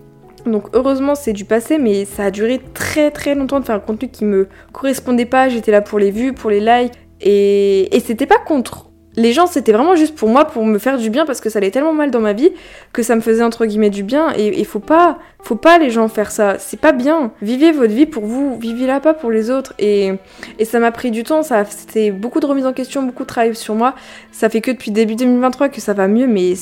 [0.47, 3.81] Donc heureusement c'est du passé, mais ça a duré très très longtemps de faire un
[3.81, 5.49] contenu qui me correspondait pas.
[5.49, 9.47] J'étais là pour les vues, pour les likes, et, et c'était pas contre les gens,
[9.47, 11.93] c'était vraiment juste pour moi, pour me faire du bien, parce que ça allait tellement
[11.93, 12.51] mal dans ma vie
[12.93, 14.33] que ça me faisait entre guillemets du bien.
[14.37, 16.59] Et il faut pas, faut pas les gens faire ça.
[16.59, 17.33] C'est pas bien.
[17.41, 19.73] Vivez votre vie pour vous, vivez-la pas pour les autres.
[19.79, 20.15] Et,
[20.59, 21.43] et ça m'a pris du temps.
[21.43, 23.95] Ça, c'était beaucoup de remise en question, beaucoup de travail sur moi.
[24.33, 26.55] Ça fait que depuis début 2023 que ça va mieux, mais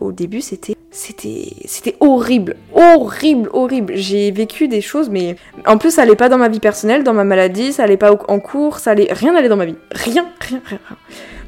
[0.00, 3.92] au début c'était, c'était, c'était horrible, horrible, horrible.
[3.94, 7.14] J'ai vécu des choses, mais en plus ça allait pas dans ma vie personnelle, dans
[7.14, 10.26] ma maladie, ça allait pas en cours, ça allait, rien n'allait dans ma vie, rien,
[10.40, 10.80] rien, rien.
[10.88, 10.98] rien.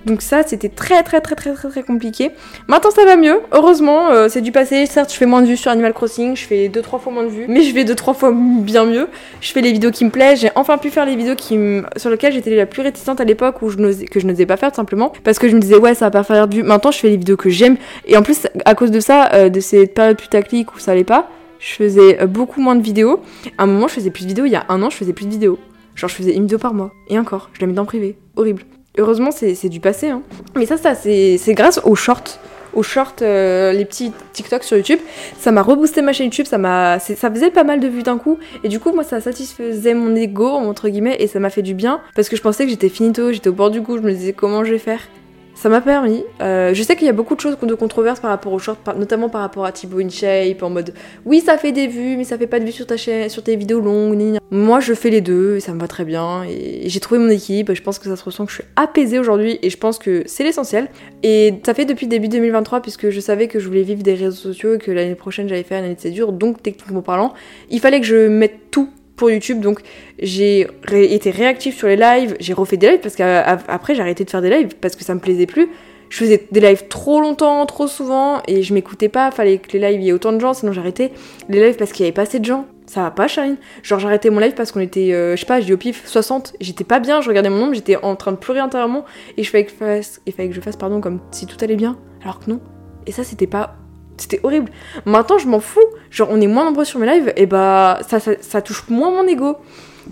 [0.06, 2.30] Donc ça, c'était très très très très très compliqué.
[2.68, 3.40] Maintenant, ça va mieux.
[3.52, 4.86] Heureusement, euh, c'est du passé.
[4.86, 7.28] Certes, je fais moins de vues sur Animal Crossing, je fais 2-3 fois moins de
[7.28, 9.08] vues, mais je vais 2-3 fois bien mieux.
[9.40, 10.40] Je fais les vidéos qui me plaisent.
[10.40, 11.58] J'ai enfin pu faire les vidéos qui
[11.96, 13.76] sur lesquelles j'étais la plus réticente à l'époque, où je
[14.06, 16.10] que je n'osais pas faire tout simplement, parce que je me disais ouais, ça va
[16.10, 16.62] pas faire de vues.
[16.62, 19.48] Maintenant, je fais les vidéos que j'aime, et en plus, à cause de ça, euh,
[19.48, 23.20] de ces périodes putaclic où ça allait pas, je faisais euh, beaucoup moins de vidéos.
[23.58, 24.46] À un moment, je faisais plus de vidéos.
[24.46, 25.58] Il y a un an, je faisais plus de vidéos.
[25.94, 26.92] Genre, je faisais une vidéo par mois.
[27.08, 28.16] Et encore, je la mettais en privé.
[28.36, 28.62] Horrible.
[28.98, 30.08] Heureusement, c'est du passé.
[30.08, 30.22] Hein.
[30.56, 32.38] Mais ça, ça c'est grâce aux shorts.
[32.72, 35.00] Aux shorts, euh, les petits TikTok sur YouTube.
[35.38, 36.46] Ça m'a reboosté ma chaîne YouTube.
[36.46, 36.58] Ça
[36.98, 38.38] ça faisait pas mal de vues d'un coup.
[38.62, 41.16] Et du coup, moi, ça satisfaisait mon ego, entre guillemets.
[41.18, 42.00] Et ça m'a fait du bien.
[42.14, 43.32] Parce que je pensais que j'étais finito.
[43.32, 43.96] J'étais au bord du coup.
[43.96, 45.00] Je me disais comment je vais faire?
[45.60, 46.24] Ça m'a permis.
[46.40, 48.78] Euh, je sais qu'il y a beaucoup de choses de controverses par rapport aux shorts,
[48.96, 50.94] notamment par rapport à Thibaut InShape, en mode
[51.26, 53.42] oui, ça fait des vues, mais ça fait pas de vues sur ta chaîne, sur
[53.42, 54.38] tes vidéos longues.
[54.50, 56.44] Moi, je fais les deux et ça me va très bien.
[56.44, 57.74] Et j'ai trouvé mon équipe.
[57.74, 60.22] Je pense que ça se ressent que je suis apaisée aujourd'hui et je pense que
[60.24, 60.88] c'est l'essentiel.
[61.22, 64.30] Et ça fait depuis début 2023 puisque je savais que je voulais vivre des réseaux
[64.30, 66.32] sociaux et que l'année prochaine j'allais faire une année de césure.
[66.32, 67.34] Donc, techniquement parlant,
[67.68, 68.88] il fallait que je mette tout
[69.28, 69.60] YouTube.
[69.60, 69.80] Donc,
[70.18, 72.36] j'ai été réactive sur les lives.
[72.40, 75.14] J'ai refait des lives parce qu'après, j'ai arrêté de faire des lives parce que ça
[75.14, 75.68] me plaisait plus.
[76.10, 79.30] Je faisais des lives trop longtemps, trop souvent, et je m'écoutais pas.
[79.30, 81.12] Fallait que les lives y ait autant de gens, sinon j'arrêtais
[81.48, 82.66] les lives parce qu'il y avait pas assez de gens.
[82.86, 85.60] Ça va pas, Charline Genre, j'arrêtais mon live parce qu'on était, euh, je sais pas,
[85.60, 86.54] j'ai au pif 60.
[86.60, 89.04] J'étais pas bien, je regardais mon nombre, j'étais en train de pleurer intérieurement,
[89.36, 91.56] et je fallait que je fasse, il fallait que je fasse, pardon, comme si tout
[91.60, 92.60] allait bien, alors que non.
[93.06, 93.76] Et ça, c'était pas.
[94.20, 94.70] C'était horrible.
[95.06, 95.80] Maintenant, je m'en fous.
[96.10, 99.26] Genre, on est moins nombreux sur mes lives, et bah, ça, ça, touche moins mon
[99.26, 99.56] ego.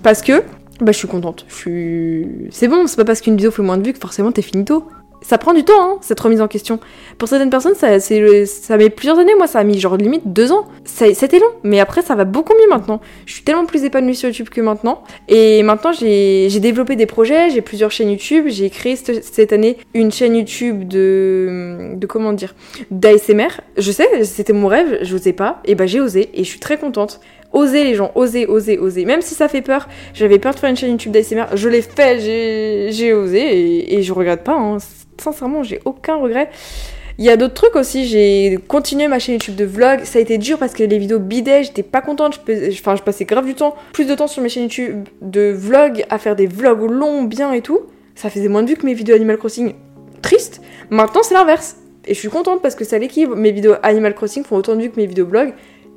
[0.02, 0.42] Parce que,
[0.80, 1.44] bah, je suis contente.
[1.48, 2.26] Je suis.
[2.50, 4.88] C'est bon, c'est pas parce qu'une vidéo fait moins de vues que forcément t'es finito.
[5.20, 6.78] Ça prend du temps, hein, cette remise en question.
[7.18, 9.34] Pour certaines personnes, ça, met plusieurs années.
[9.36, 10.66] Moi, ça a mis genre limite deux ans.
[10.84, 13.00] C'était long, mais après, ça va beaucoup mieux maintenant.
[13.26, 15.02] Je suis tellement plus épanouie sur YouTube que maintenant.
[15.28, 18.46] Et maintenant, j'ai développé des projets, j'ai plusieurs chaînes YouTube.
[18.48, 21.94] J'ai créé cette, année une chaîne YouTube de.
[21.96, 22.54] de comment dire
[22.90, 23.48] D'ASMR.
[23.76, 25.60] Je sais, c'était mon rêve, je n'osais pas.
[25.64, 27.20] Et bah, j'ai osé, et je suis très contente.
[27.52, 29.06] Osez les gens, osez, osez, osez.
[29.06, 31.80] Même si ça fait peur, j'avais peur de faire une chaîne YouTube d'ASMR, je l'ai
[31.80, 34.54] fait, j'ai j'ai osé et, et je regrette pas.
[34.54, 34.76] hein.
[35.20, 36.50] Sincèrement, j'ai aucun regret.
[37.18, 40.22] Il y a d'autres trucs aussi, j'ai continué ma chaîne YouTube de vlog, ça a
[40.22, 43.44] été dur parce que les vidéos bidaient, j'étais pas contente, je, enfin je passais grave
[43.44, 46.88] du temps, plus de temps sur mes chaînes YouTube de vlog, à faire des vlogs
[46.88, 47.80] longs, bien et tout.
[48.14, 49.74] Ça faisait moins de vues que mes vidéos Animal Crossing.
[50.22, 50.60] Triste.
[50.90, 51.76] Maintenant c'est l'inverse.
[52.06, 53.34] Et je suis contente parce que ça l'équilibre.
[53.34, 55.54] Mes vidéos Animal Crossing font autant de vues que mes vidéos blog,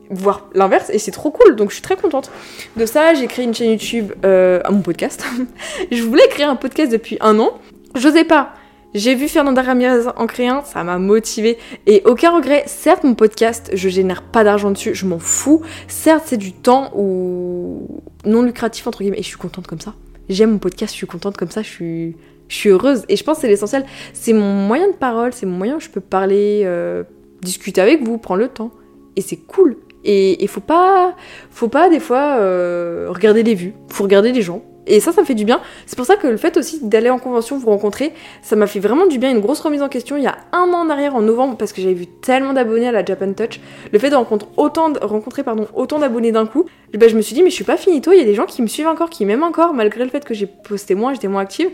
[0.09, 2.31] voire l'inverse, et c'est trop cool, donc je suis très contente
[2.77, 3.13] de ça.
[3.13, 5.23] J'ai créé une chaîne YouTube euh, à mon podcast.
[5.91, 7.59] je voulais créer un podcast depuis un an,
[7.95, 8.53] j'osais pas.
[8.93, 12.63] J'ai vu Fernanda Ramirez en créer un, ça m'a motivé et aucun regret.
[12.67, 15.61] Certes, mon podcast, je génère pas d'argent dessus, je m'en fous.
[15.87, 17.87] Certes, c'est du temps ou
[18.25, 19.93] non lucratif entre guillemets et je suis contente comme ça.
[20.27, 22.15] J'aime mon podcast, je suis contente comme ça, je suis
[22.49, 23.05] je suis heureuse.
[23.07, 23.85] Et je pense que c'est l'essentiel.
[24.13, 27.03] C'est mon moyen de parole, c'est mon moyen où je peux parler, euh,
[27.41, 28.71] discuter avec vous, prendre le temps.
[29.15, 29.77] Et c'est cool.
[30.03, 31.15] Et il faut pas,
[31.49, 34.63] faut pas des fois euh, regarder les vues, faut regarder les gens.
[34.87, 35.61] Et ça, ça me fait du bien.
[35.85, 38.79] C'est pour ça que le fait aussi d'aller en convention, vous rencontrer, ça m'a fait
[38.79, 39.29] vraiment du bien.
[39.29, 41.71] Une grosse remise en question il y a un an en arrière, en novembre, parce
[41.71, 43.59] que j'avais vu tellement d'abonnés à la Japan Touch.
[43.91, 47.35] Le fait de rencontrer autant, rencontrer pardon, autant d'abonnés d'un coup, ben, je me suis
[47.35, 48.11] dit, mais je suis pas finito.
[48.11, 50.25] Il y a des gens qui me suivent encore, qui m'aiment encore, malgré le fait
[50.25, 51.69] que j'ai posté moins, j'étais moins active.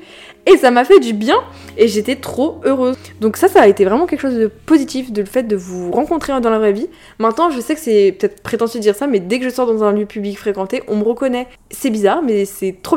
[0.45, 1.37] Et ça m'a fait du bien.
[1.77, 2.97] Et j'étais trop heureuse.
[3.19, 5.91] Donc ça, ça a été vraiment quelque chose de positif, de le fait de vous
[5.91, 6.87] rencontrer dans la vraie vie.
[7.19, 9.65] Maintenant, je sais que c'est peut-être prétentieux de dire ça, mais dès que je sors
[9.65, 11.47] dans un lieu public fréquenté, on me reconnaît.
[11.71, 12.96] C'est bizarre, mais c'est trop.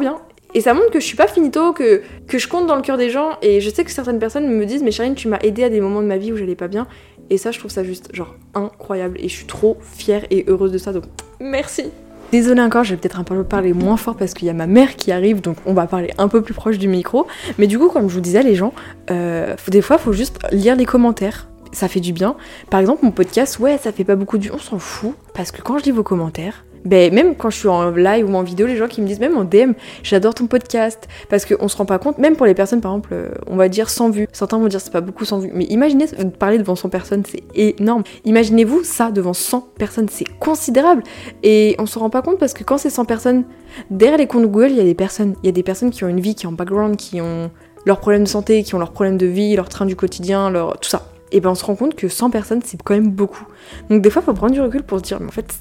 [0.55, 3.11] Et ça montre que je suis pas finito, que, je compte dans le cœur des
[3.11, 3.39] gens.
[3.43, 5.81] Et je sais que certaines personnes me disent, mais Charine, tu m'as aidé à des
[5.81, 6.87] moments de ma vie où j'allais pas bien.
[7.31, 9.19] Et ça, je trouve ça juste, genre, incroyable.
[9.21, 10.93] Et je suis trop fière et heureuse de ça.
[10.93, 11.05] Donc,
[11.39, 11.85] merci.
[12.33, 14.69] Désolée encore, je vais peut-être un peu parler moins fort parce qu'il y a ma
[14.69, 17.27] mère qui arrive, donc on va parler un peu plus proche du micro.
[17.59, 18.73] Mais du coup, comme je vous disais, les gens,
[19.11, 21.49] euh, des fois, faut juste lire les commentaires.
[21.73, 22.37] Ça fait du bien.
[22.69, 24.51] Par exemple, mon podcast, ouais, ça fait pas beaucoup du...
[24.51, 25.15] On s'en fout.
[25.35, 28.35] Parce que quand je lis vos commentaires, ben, même quand je suis en live ou
[28.35, 31.09] en vidéo, les gens qui me disent, même en DM, j'adore ton podcast.
[31.29, 33.69] Parce qu'on se rend pas compte, même pour les personnes, par exemple, euh, on va
[33.69, 34.29] dire 100 vues.
[34.33, 35.51] Certains vont dire, c'est pas beaucoup 100 vues.
[35.55, 36.07] Mais imaginez
[36.39, 38.03] parler devant 100 personnes, c'est énorme.
[38.25, 41.03] Imaginez-vous ça devant 100 personnes, c'est considérable.
[41.43, 43.45] Et on se rend pas compte parce que quand c'est 100 personnes,
[43.91, 45.35] derrière les comptes Google, il y a des personnes.
[45.43, 47.51] Il y a des personnes qui ont une vie, qui ont un background, qui ont
[47.87, 50.79] leurs problèmes de santé, qui ont leurs problèmes de vie, leur train du quotidien, leur
[50.79, 51.07] tout ça.
[51.33, 53.47] Et ben on se rend compte que 100 personnes, c'est quand même beaucoup.
[53.89, 55.55] Donc des fois, il faut prendre du recul pour se dire, mais en fait,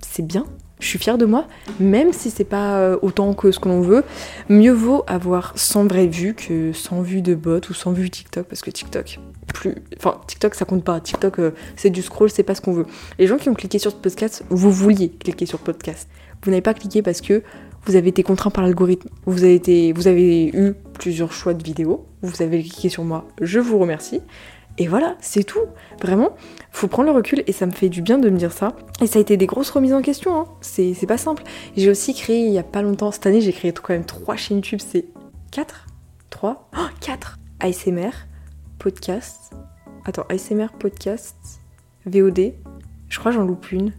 [0.00, 0.44] c'est bien,
[0.80, 1.46] je suis fière de moi,
[1.80, 4.04] même si c'est pas euh, autant que ce que l'on veut.
[4.48, 8.46] Mieux vaut avoir 100 vraies vues que 100 vues de bot ou 100 vues TikTok,
[8.46, 9.20] parce que TikTok,
[9.54, 9.74] plus.
[9.96, 11.00] Enfin, TikTok ça compte pas.
[11.00, 12.86] TikTok, euh, c'est du scroll, c'est pas ce qu'on veut.
[13.18, 16.08] Les gens qui ont cliqué sur ce podcast, vous vouliez cliquer sur podcast.
[16.42, 17.42] Vous n'avez pas cliqué parce que
[17.86, 19.08] vous avez été contraint par l'algorithme.
[19.26, 22.06] Vous avez, été, vous avez eu plusieurs choix de vidéos.
[22.22, 23.26] Vous avez cliqué sur moi.
[23.40, 24.20] Je vous remercie.
[24.78, 25.66] Et voilà, c'est tout.
[26.02, 26.30] Vraiment,
[26.72, 28.74] faut prendre le recul et ça me fait du bien de me dire ça.
[29.00, 30.48] Et ça a été des grosses remises en question, hein.
[30.60, 31.44] c'est pas simple.
[31.76, 34.36] J'ai aussi créé il y a pas longtemps, cette année j'ai créé quand même trois
[34.36, 35.06] chaînes YouTube, c'est
[35.52, 35.86] 4
[36.30, 38.10] 3 oh, 4 ASMR,
[38.78, 39.52] podcast.
[40.04, 41.36] Attends, ASMR, podcast,
[42.06, 42.52] VOD.
[43.08, 43.92] Je crois j'en loupe une.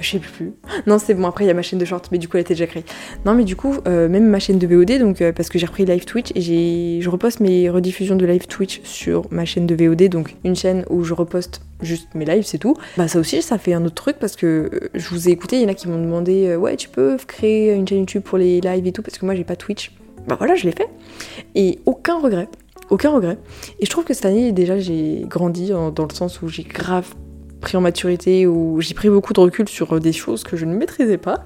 [0.00, 0.52] Je sais plus.
[0.86, 2.42] Non, c'est bon, après il y a ma chaîne de short, mais du coup elle
[2.42, 2.84] était déjà créée.
[3.24, 5.66] Non, mais du coup, euh, même ma chaîne de VOD, donc euh, parce que j'ai
[5.66, 9.74] repris live Twitch et je reposte mes rediffusions de live Twitch sur ma chaîne de
[9.74, 12.76] VOD, donc une chaîne où je reposte juste mes lives, c'est tout.
[12.96, 15.56] Bah ça aussi, ça fait un autre truc parce que euh, je vous ai écouté,
[15.56, 18.38] il y en a qui m'ont demandé, ouais, tu peux créer une chaîne YouTube pour
[18.38, 19.92] les lives et tout, parce que moi j'ai pas Twitch.
[20.28, 20.88] Bah voilà, je l'ai fait.
[21.54, 22.48] Et aucun regret.
[22.90, 23.38] Aucun regret.
[23.80, 27.14] Et je trouve que cette année, déjà, j'ai grandi dans le sens où j'ai grave
[27.60, 30.74] pris en maturité, où j'ai pris beaucoup de recul sur des choses que je ne
[30.74, 31.42] maîtrisais pas,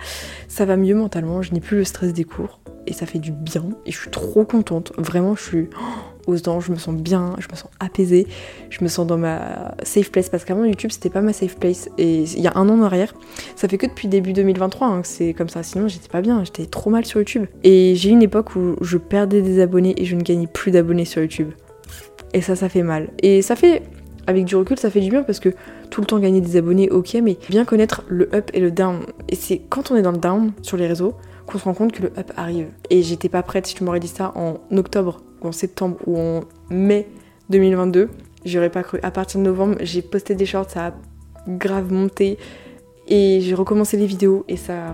[0.48, 3.32] ça va mieux mentalement, je n'ai plus le stress des cours et ça fait du
[3.32, 4.92] bien et je suis trop contente.
[4.98, 5.70] Vraiment, je suis
[6.26, 8.26] aux dents, je me sens bien, je me sens apaisée,
[8.70, 11.88] je me sens dans ma safe place parce qu'avant YouTube c'était pas ma safe place
[11.98, 13.14] et il y a un an en arrière,
[13.56, 15.62] ça fait que depuis début 2023 hein, que c'est comme ça.
[15.62, 18.76] Sinon j'étais pas bien, j'étais trop mal sur YouTube et j'ai eu une époque où
[18.80, 21.50] je perdais des abonnés et je ne gagnais plus d'abonnés sur YouTube.
[22.34, 23.10] Et ça, ça fait mal.
[23.22, 23.82] Et ça fait
[24.26, 25.50] avec du recul, ça fait du bien parce que
[25.90, 29.00] tout le temps gagner des abonnés, ok, mais bien connaître le up et le down.
[29.28, 31.14] Et c'est quand on est dans le down sur les réseaux
[31.46, 32.68] qu'on se rend compte que le up arrive.
[32.90, 36.18] Et j'étais pas prête, si tu m'aurais dit ça en octobre ou en septembre ou
[36.18, 37.08] en mai
[37.50, 38.08] 2022,
[38.44, 38.98] j'aurais pas cru.
[39.02, 40.94] À partir de novembre, j'ai posté des shorts, ça a
[41.48, 42.38] grave monté.
[43.08, 44.92] Et j'ai recommencé les vidéos et ça.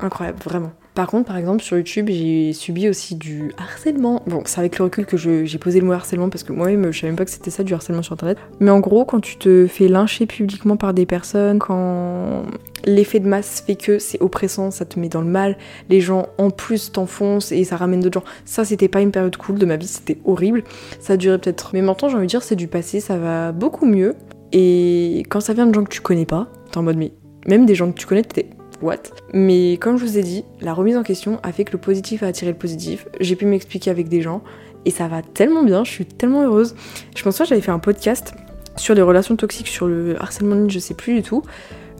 [0.00, 0.70] incroyable, vraiment.
[0.94, 4.22] Par contre, par exemple, sur YouTube, j'ai subi aussi du harcèlement.
[4.26, 7.00] Bon, c'est avec le recul que j'ai posé le mot harcèlement parce que moi-même, je
[7.00, 8.38] savais même pas que c'était ça du harcèlement sur internet.
[8.58, 12.42] Mais en gros, quand tu te fais lyncher publiquement par des personnes, quand
[12.84, 15.56] l'effet de masse fait que c'est oppressant, ça te met dans le mal,
[15.88, 18.26] les gens en plus t'enfoncent et ça ramène d'autres gens.
[18.44, 20.64] Ça, c'était pas une période cool de ma vie, c'était horrible.
[20.98, 21.70] Ça a duré peut-être.
[21.72, 24.16] Mais maintenant, j'ai envie de dire, c'est du passé, ça va beaucoup mieux.
[24.52, 27.12] Et quand ça vient de gens que tu connais pas, t'es en mode, mais
[27.46, 28.46] même des gens que tu connais, t'es
[28.82, 28.96] what.
[29.32, 32.22] Mais comme je vous ai dit, la remise en question a fait que le positif
[32.22, 33.06] a attiré le positif.
[33.20, 34.42] J'ai pu m'expliquer avec des gens
[34.84, 36.74] et ça va tellement bien, je suis tellement heureuse.
[37.14, 38.34] Je pense que j'avais fait un podcast
[38.76, 41.42] Sur les relations toxiques, sur le harcèlement ligne, je sais plus du tout.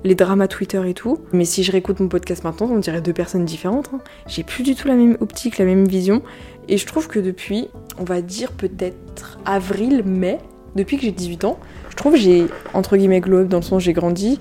[0.02, 1.18] Les dramas Twitter et tout.
[1.32, 3.90] Mais si je réécoute mon podcast maintenant, on dirait deux personnes différentes.
[3.92, 4.00] Hein.
[4.26, 6.22] J'ai plus du tout la même optique, la même vision.
[6.68, 10.38] Et je trouve que depuis, on va dire peut-être avril, mai,
[10.74, 11.58] depuis que j'ai 18 ans,
[11.90, 14.40] je trouve que j'ai, entre guillemets, glow up dans le sens j'ai grandi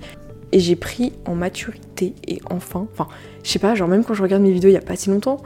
[0.52, 3.08] et j'ai pris en maturité et enfin, enfin,
[3.44, 5.10] je sais pas, genre même quand je regarde mes vidéos il y a pas si
[5.10, 5.42] longtemps,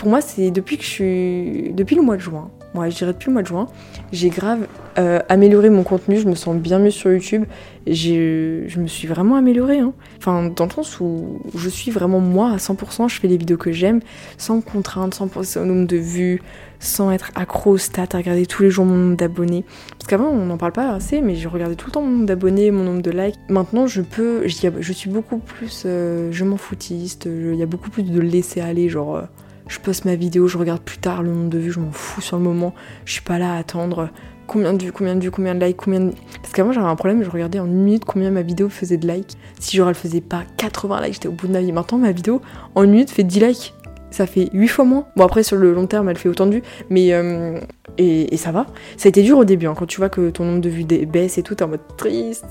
[0.00, 3.12] pour moi c'est depuis que je suis, depuis le mois de juin, moi je dirais
[3.12, 3.68] depuis le mois de juin,
[4.12, 4.66] j'ai grave
[4.98, 7.44] euh, amélioré mon contenu, je me sens bien mieux sur YouTube,
[7.86, 9.92] je me suis vraiment améliorée, hein.
[10.16, 13.58] enfin dans le sens où je suis vraiment moi à 100%, je fais les vidéos
[13.58, 14.00] que j'aime,
[14.38, 16.40] sans contrainte, sans penser au nombre de vues,
[16.78, 19.66] sans être accro aux stats, à regarder tous les jours mon nombre d'abonnés.
[19.98, 22.26] Parce qu'avant, on n'en parle pas assez, mais je regardais tout le temps mon nombre
[22.26, 23.36] d'abonnés, mon nombre de likes.
[23.50, 27.90] Maintenant, je peux, je, suis beaucoup plus, euh, je m'en foutiste, il y a beaucoup
[27.90, 29.22] plus de laisser aller, genre, euh,
[29.70, 32.20] je poste ma vidéo, je regarde plus tard le nombre de vues, je m'en fous
[32.20, 32.74] sur le moment,
[33.06, 34.10] je suis pas là à attendre
[34.46, 36.12] combien de vues, combien de vues, combien de likes, combien de...
[36.42, 39.06] Parce qu'avant j'avais un problème, je regardais en une minute combien ma vidéo faisait de
[39.06, 39.38] likes.
[39.60, 41.72] Si genre elle faisait pas 80 likes, j'étais au bout de ma vie.
[41.72, 42.42] Maintenant ma vidéo
[42.74, 43.74] en une minute fait 10 likes
[44.10, 45.06] ça fait 8 fois moins.
[45.16, 47.12] Bon, après, sur le long terme, elle fait autant de vues, mais.
[47.12, 47.60] Euh,
[47.98, 48.66] et, ça va.
[48.96, 50.84] Ça a été dur au début, hein, quand tu vois que ton nombre de vues
[50.84, 52.44] baisse et tout, t'es en mode triste.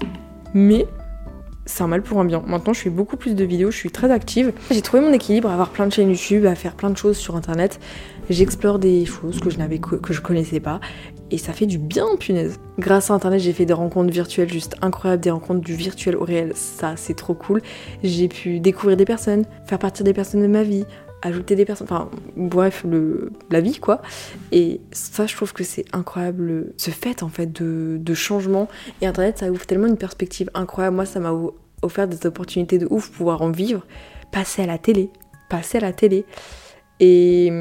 [0.54, 0.86] Mais
[1.70, 2.42] c'est un mal pour un bien.
[2.48, 4.54] Maintenant, je fais beaucoup plus de vidéos, je suis très active.
[4.72, 7.18] J'ai trouvé mon équilibre à avoir plein de chaînes YouTube, à faire plein de choses
[7.18, 7.80] sur internet.
[8.30, 10.80] J'explore des choses que je n'avais connaissais pas
[11.32, 12.60] et ça fait du bien, punaise.
[12.80, 16.24] Grâce à internet, j'ai fait des rencontres virtuelles juste incroyables, des rencontres du virtuel au
[16.24, 16.54] réel.
[16.56, 17.62] Ça, c'est trop cool.
[18.04, 20.86] J'ai pu découvrir des personnes, faire partir des personnes de ma vie,
[21.22, 22.86] ajouter des personnes, enfin bref,
[23.50, 24.02] la vie quoi.
[24.52, 28.68] Et ça, je trouve que c'est incroyable, ce fait en fait de, changement.
[29.02, 30.96] Et Internet, ça ouvre tellement une perspective incroyable.
[30.96, 31.34] Moi, ça m'a
[31.82, 33.86] offert des opportunités de ouf, pouvoir en vivre,
[34.32, 35.10] passer à la télé,
[35.50, 36.26] passer à la télé.
[37.00, 37.52] Et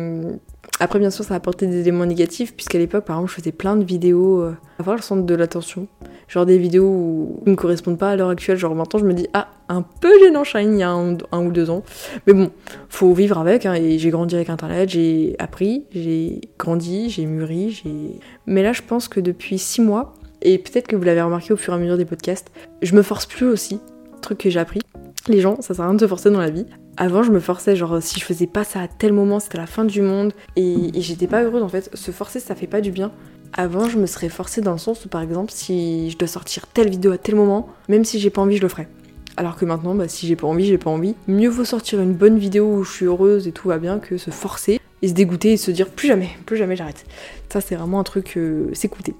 [0.81, 3.53] après, bien sûr, ça a apporté des éléments négatifs, puisqu'à l'époque, par exemple, je faisais
[3.53, 5.89] plein de vidéos, euh, avoir le centre de l'attention.
[6.29, 8.59] Genre des vidéos qui ne correspondent pas à l'heure actuelle.
[8.59, 11.51] Genre maintenant, je me dis, ah, un peu gênant Shine il y a un, ou
[11.51, 11.83] deux ans.
[12.27, 12.51] Mais bon,
[12.89, 17.71] faut vivre avec, hein, et j'ai grandi avec Internet, j'ai appris, j'ai grandi, j'ai mûri,
[17.71, 18.21] j'ai.
[18.47, 21.57] Mais là, je pense que depuis six mois, et peut-être que vous l'avez remarqué au
[21.57, 22.51] fur et à mesure des podcasts,
[22.83, 23.81] je me force plus aussi,
[24.21, 24.81] truc que j'ai appris.
[25.29, 26.67] Les gens, ça sert à rien de se forcer dans la vie.
[26.97, 29.67] Avant, je me forçais, genre si je faisais pas ça à tel moment, c'était la
[29.67, 31.91] fin du monde, et, j'étais pas heureuse en fait.
[31.95, 33.13] Se forcer, ça fait pas du bien.
[33.53, 36.67] Avant, je me serais forcée dans le sens où, par exemple, si je dois sortir
[36.67, 38.89] telle vidéo à tel moment, même si j'ai pas envie, je le ferais.
[39.37, 41.15] Alors que maintenant, bah, si j'ai pas envie, j'ai pas envie.
[41.29, 44.19] Mieux vaut sortir une bonne vidéo où je suis heureuse et tout va bien que
[44.19, 47.05] se forcer et se dégoûter et se dire plus jamais, plus jamais j'arrête.
[47.53, 49.15] Ça, c'est vraiment un truc, euh, s'écouter.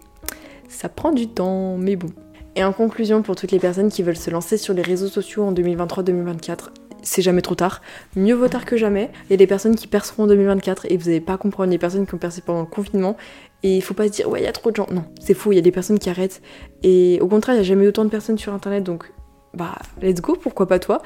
[0.69, 2.09] Ça prend du temps, mais bon.
[2.57, 5.45] Et en conclusion, pour toutes les personnes qui veulent se lancer sur les réseaux sociaux
[5.45, 6.71] en 2023-2024,
[7.03, 7.81] c'est jamais trop tard.
[8.17, 9.11] Mieux vaut tard que jamais.
[9.27, 11.79] Il y a des personnes qui perceront en 2024 et vous n'allez pas comprendre les
[11.79, 13.17] personnes qui ont percé pendant le confinement.
[13.63, 14.87] Et il faut pas se dire, ouais, il y a trop de gens.
[14.91, 16.43] Non, c'est fou, il y a des personnes qui arrêtent.
[16.83, 19.13] Et au contraire, il n'y a jamais autant de personnes sur internet, donc
[19.55, 21.03] bah, let's go, pourquoi pas toi?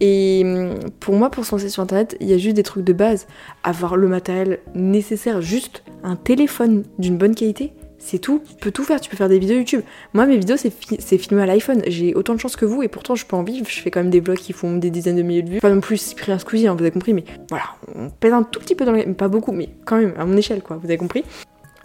[0.00, 2.84] Et hum, pour moi, pour se lancer sur internet, il y a juste des trucs
[2.84, 3.26] de base.
[3.62, 7.72] Avoir le matériel nécessaire, juste un téléphone d'une bonne qualité
[8.06, 8.40] c'est tout.
[8.48, 9.00] Tu peux tout faire.
[9.00, 9.82] Tu peux faire des vidéos YouTube.
[10.14, 11.82] Moi, mes vidéos, c'est filmé à l'iPhone.
[11.88, 13.66] J'ai autant de chance que vous et pourtant, je peux en vivre.
[13.68, 15.60] Je fais quand même des vlogs qui font des dizaines de milliers de vues.
[15.60, 17.14] Pas non plus Cyprien Squeezie, hein, vous avez compris.
[17.14, 19.12] Mais voilà, on pèse un tout petit peu dans le...
[19.14, 20.76] Pas beaucoup, mais quand même, à mon échelle, quoi.
[20.76, 21.24] Vous avez compris.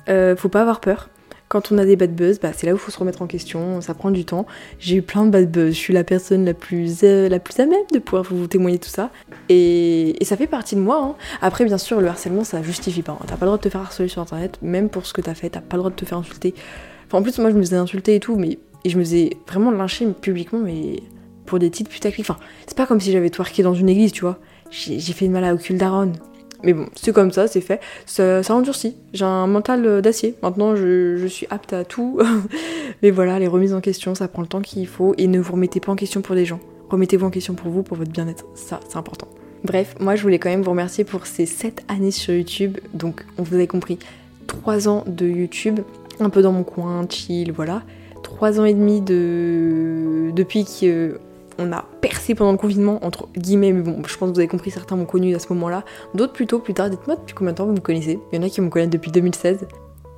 [0.10, 1.10] Euh, faut pas avoir peur.
[1.48, 3.28] Quand on a des bad buzz, bah, c'est là où il faut se remettre en
[3.28, 4.48] question, ça prend du temps.
[4.80, 7.60] J'ai eu plein de bad buzz, je suis la personne la plus, euh, la plus
[7.60, 9.10] à même de pouvoir vous témoigner tout ça.
[9.50, 11.04] Et, ça fait partie de moi.
[11.04, 11.16] Hein.
[11.42, 13.18] Après, bien sûr, le harcèlement, ça justifie pas.
[13.20, 13.26] Hein.
[13.28, 15.34] T'as pas le droit de te faire harceler sur internet, même pour ce que t'as
[15.34, 16.54] fait, t'as pas le droit de te faire insulter.
[17.12, 19.72] En plus, moi, je me faisais insulter et tout, mais et je me faisais vraiment
[19.72, 21.04] lyncher publiquement, mais
[21.46, 22.30] pour des titres putaclic.
[22.30, 24.40] Enfin, c'est pas comme si j'avais twerké dans une église, tu vois.
[24.72, 26.14] J'ai fait de mal à Ocul Daron.
[26.63, 27.80] Mais bon, c'est comme ça, c'est fait.
[28.06, 28.95] Ça, ça endurcit.
[29.13, 30.36] J'ai un mental euh, d'acier.
[30.43, 32.19] Maintenant, je, suis apte à tout.
[33.04, 35.15] Mais voilà, les remises en question, ça prend le temps qu'il faut.
[35.17, 36.60] Et ne vous remettez pas en question pour les gens.
[36.89, 38.45] Remettez-vous en question pour vous, pour votre bien-être.
[38.54, 39.28] Ça, c'est important.
[39.63, 42.78] Bref, moi, je voulais quand même vous remercier pour ces 7 années sur YouTube.
[42.93, 44.00] Donc, on vous avez compris,
[44.47, 45.80] 3 ans de YouTube,
[46.19, 47.84] un peu dans mon coin, chill, voilà.
[48.24, 50.32] 3 ans et demi de...
[50.36, 51.19] depuis que
[51.62, 54.47] on a percé pendant le confinement, entre guillemets, mais bon, je pense que vous avez
[54.47, 56.89] compris, certains m'ont connu à ce moment-là, d'autres plutôt plus tard.
[56.89, 58.19] Dites-moi depuis combien de temps vous me connaissez?
[58.32, 59.67] Il y en a qui me connaissent depuis 2016.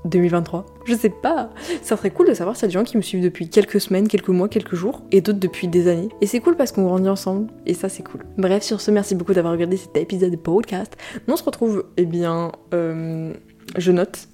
[0.05, 1.49] 2023 Je sais pas.
[1.81, 3.79] Ça serait cool de savoir s'il y a des gens qui me suivent depuis quelques
[3.79, 6.09] semaines, quelques mois, quelques jours, et d'autres depuis des années.
[6.21, 8.25] Et c'est cool parce qu'on grandit ensemble, et ça c'est cool.
[8.37, 10.97] Bref, sur ce, merci beaucoup d'avoir regardé cet épisode de podcast.
[11.27, 13.33] On se retrouve, eh bien, euh,
[13.77, 14.27] je note,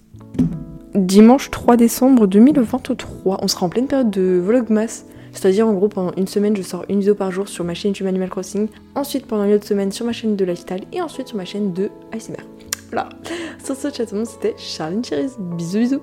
[0.95, 3.39] dimanche 3 décembre 2023.
[3.41, 5.03] On sera en pleine période de Vlogmas.
[5.31, 7.91] C'est-à-dire en gros pendant une semaine je sors une vidéo par jour sur ma chaîne
[7.91, 11.27] YouTube Animal Crossing, ensuite pendant une autre semaine sur ma chaîne de lifestyle et ensuite
[11.27, 12.43] sur ma chaîne de ASMR.
[12.91, 13.09] Voilà.
[13.63, 15.37] Sur ce c'était Charline Cherise.
[15.39, 16.01] Bisous bisous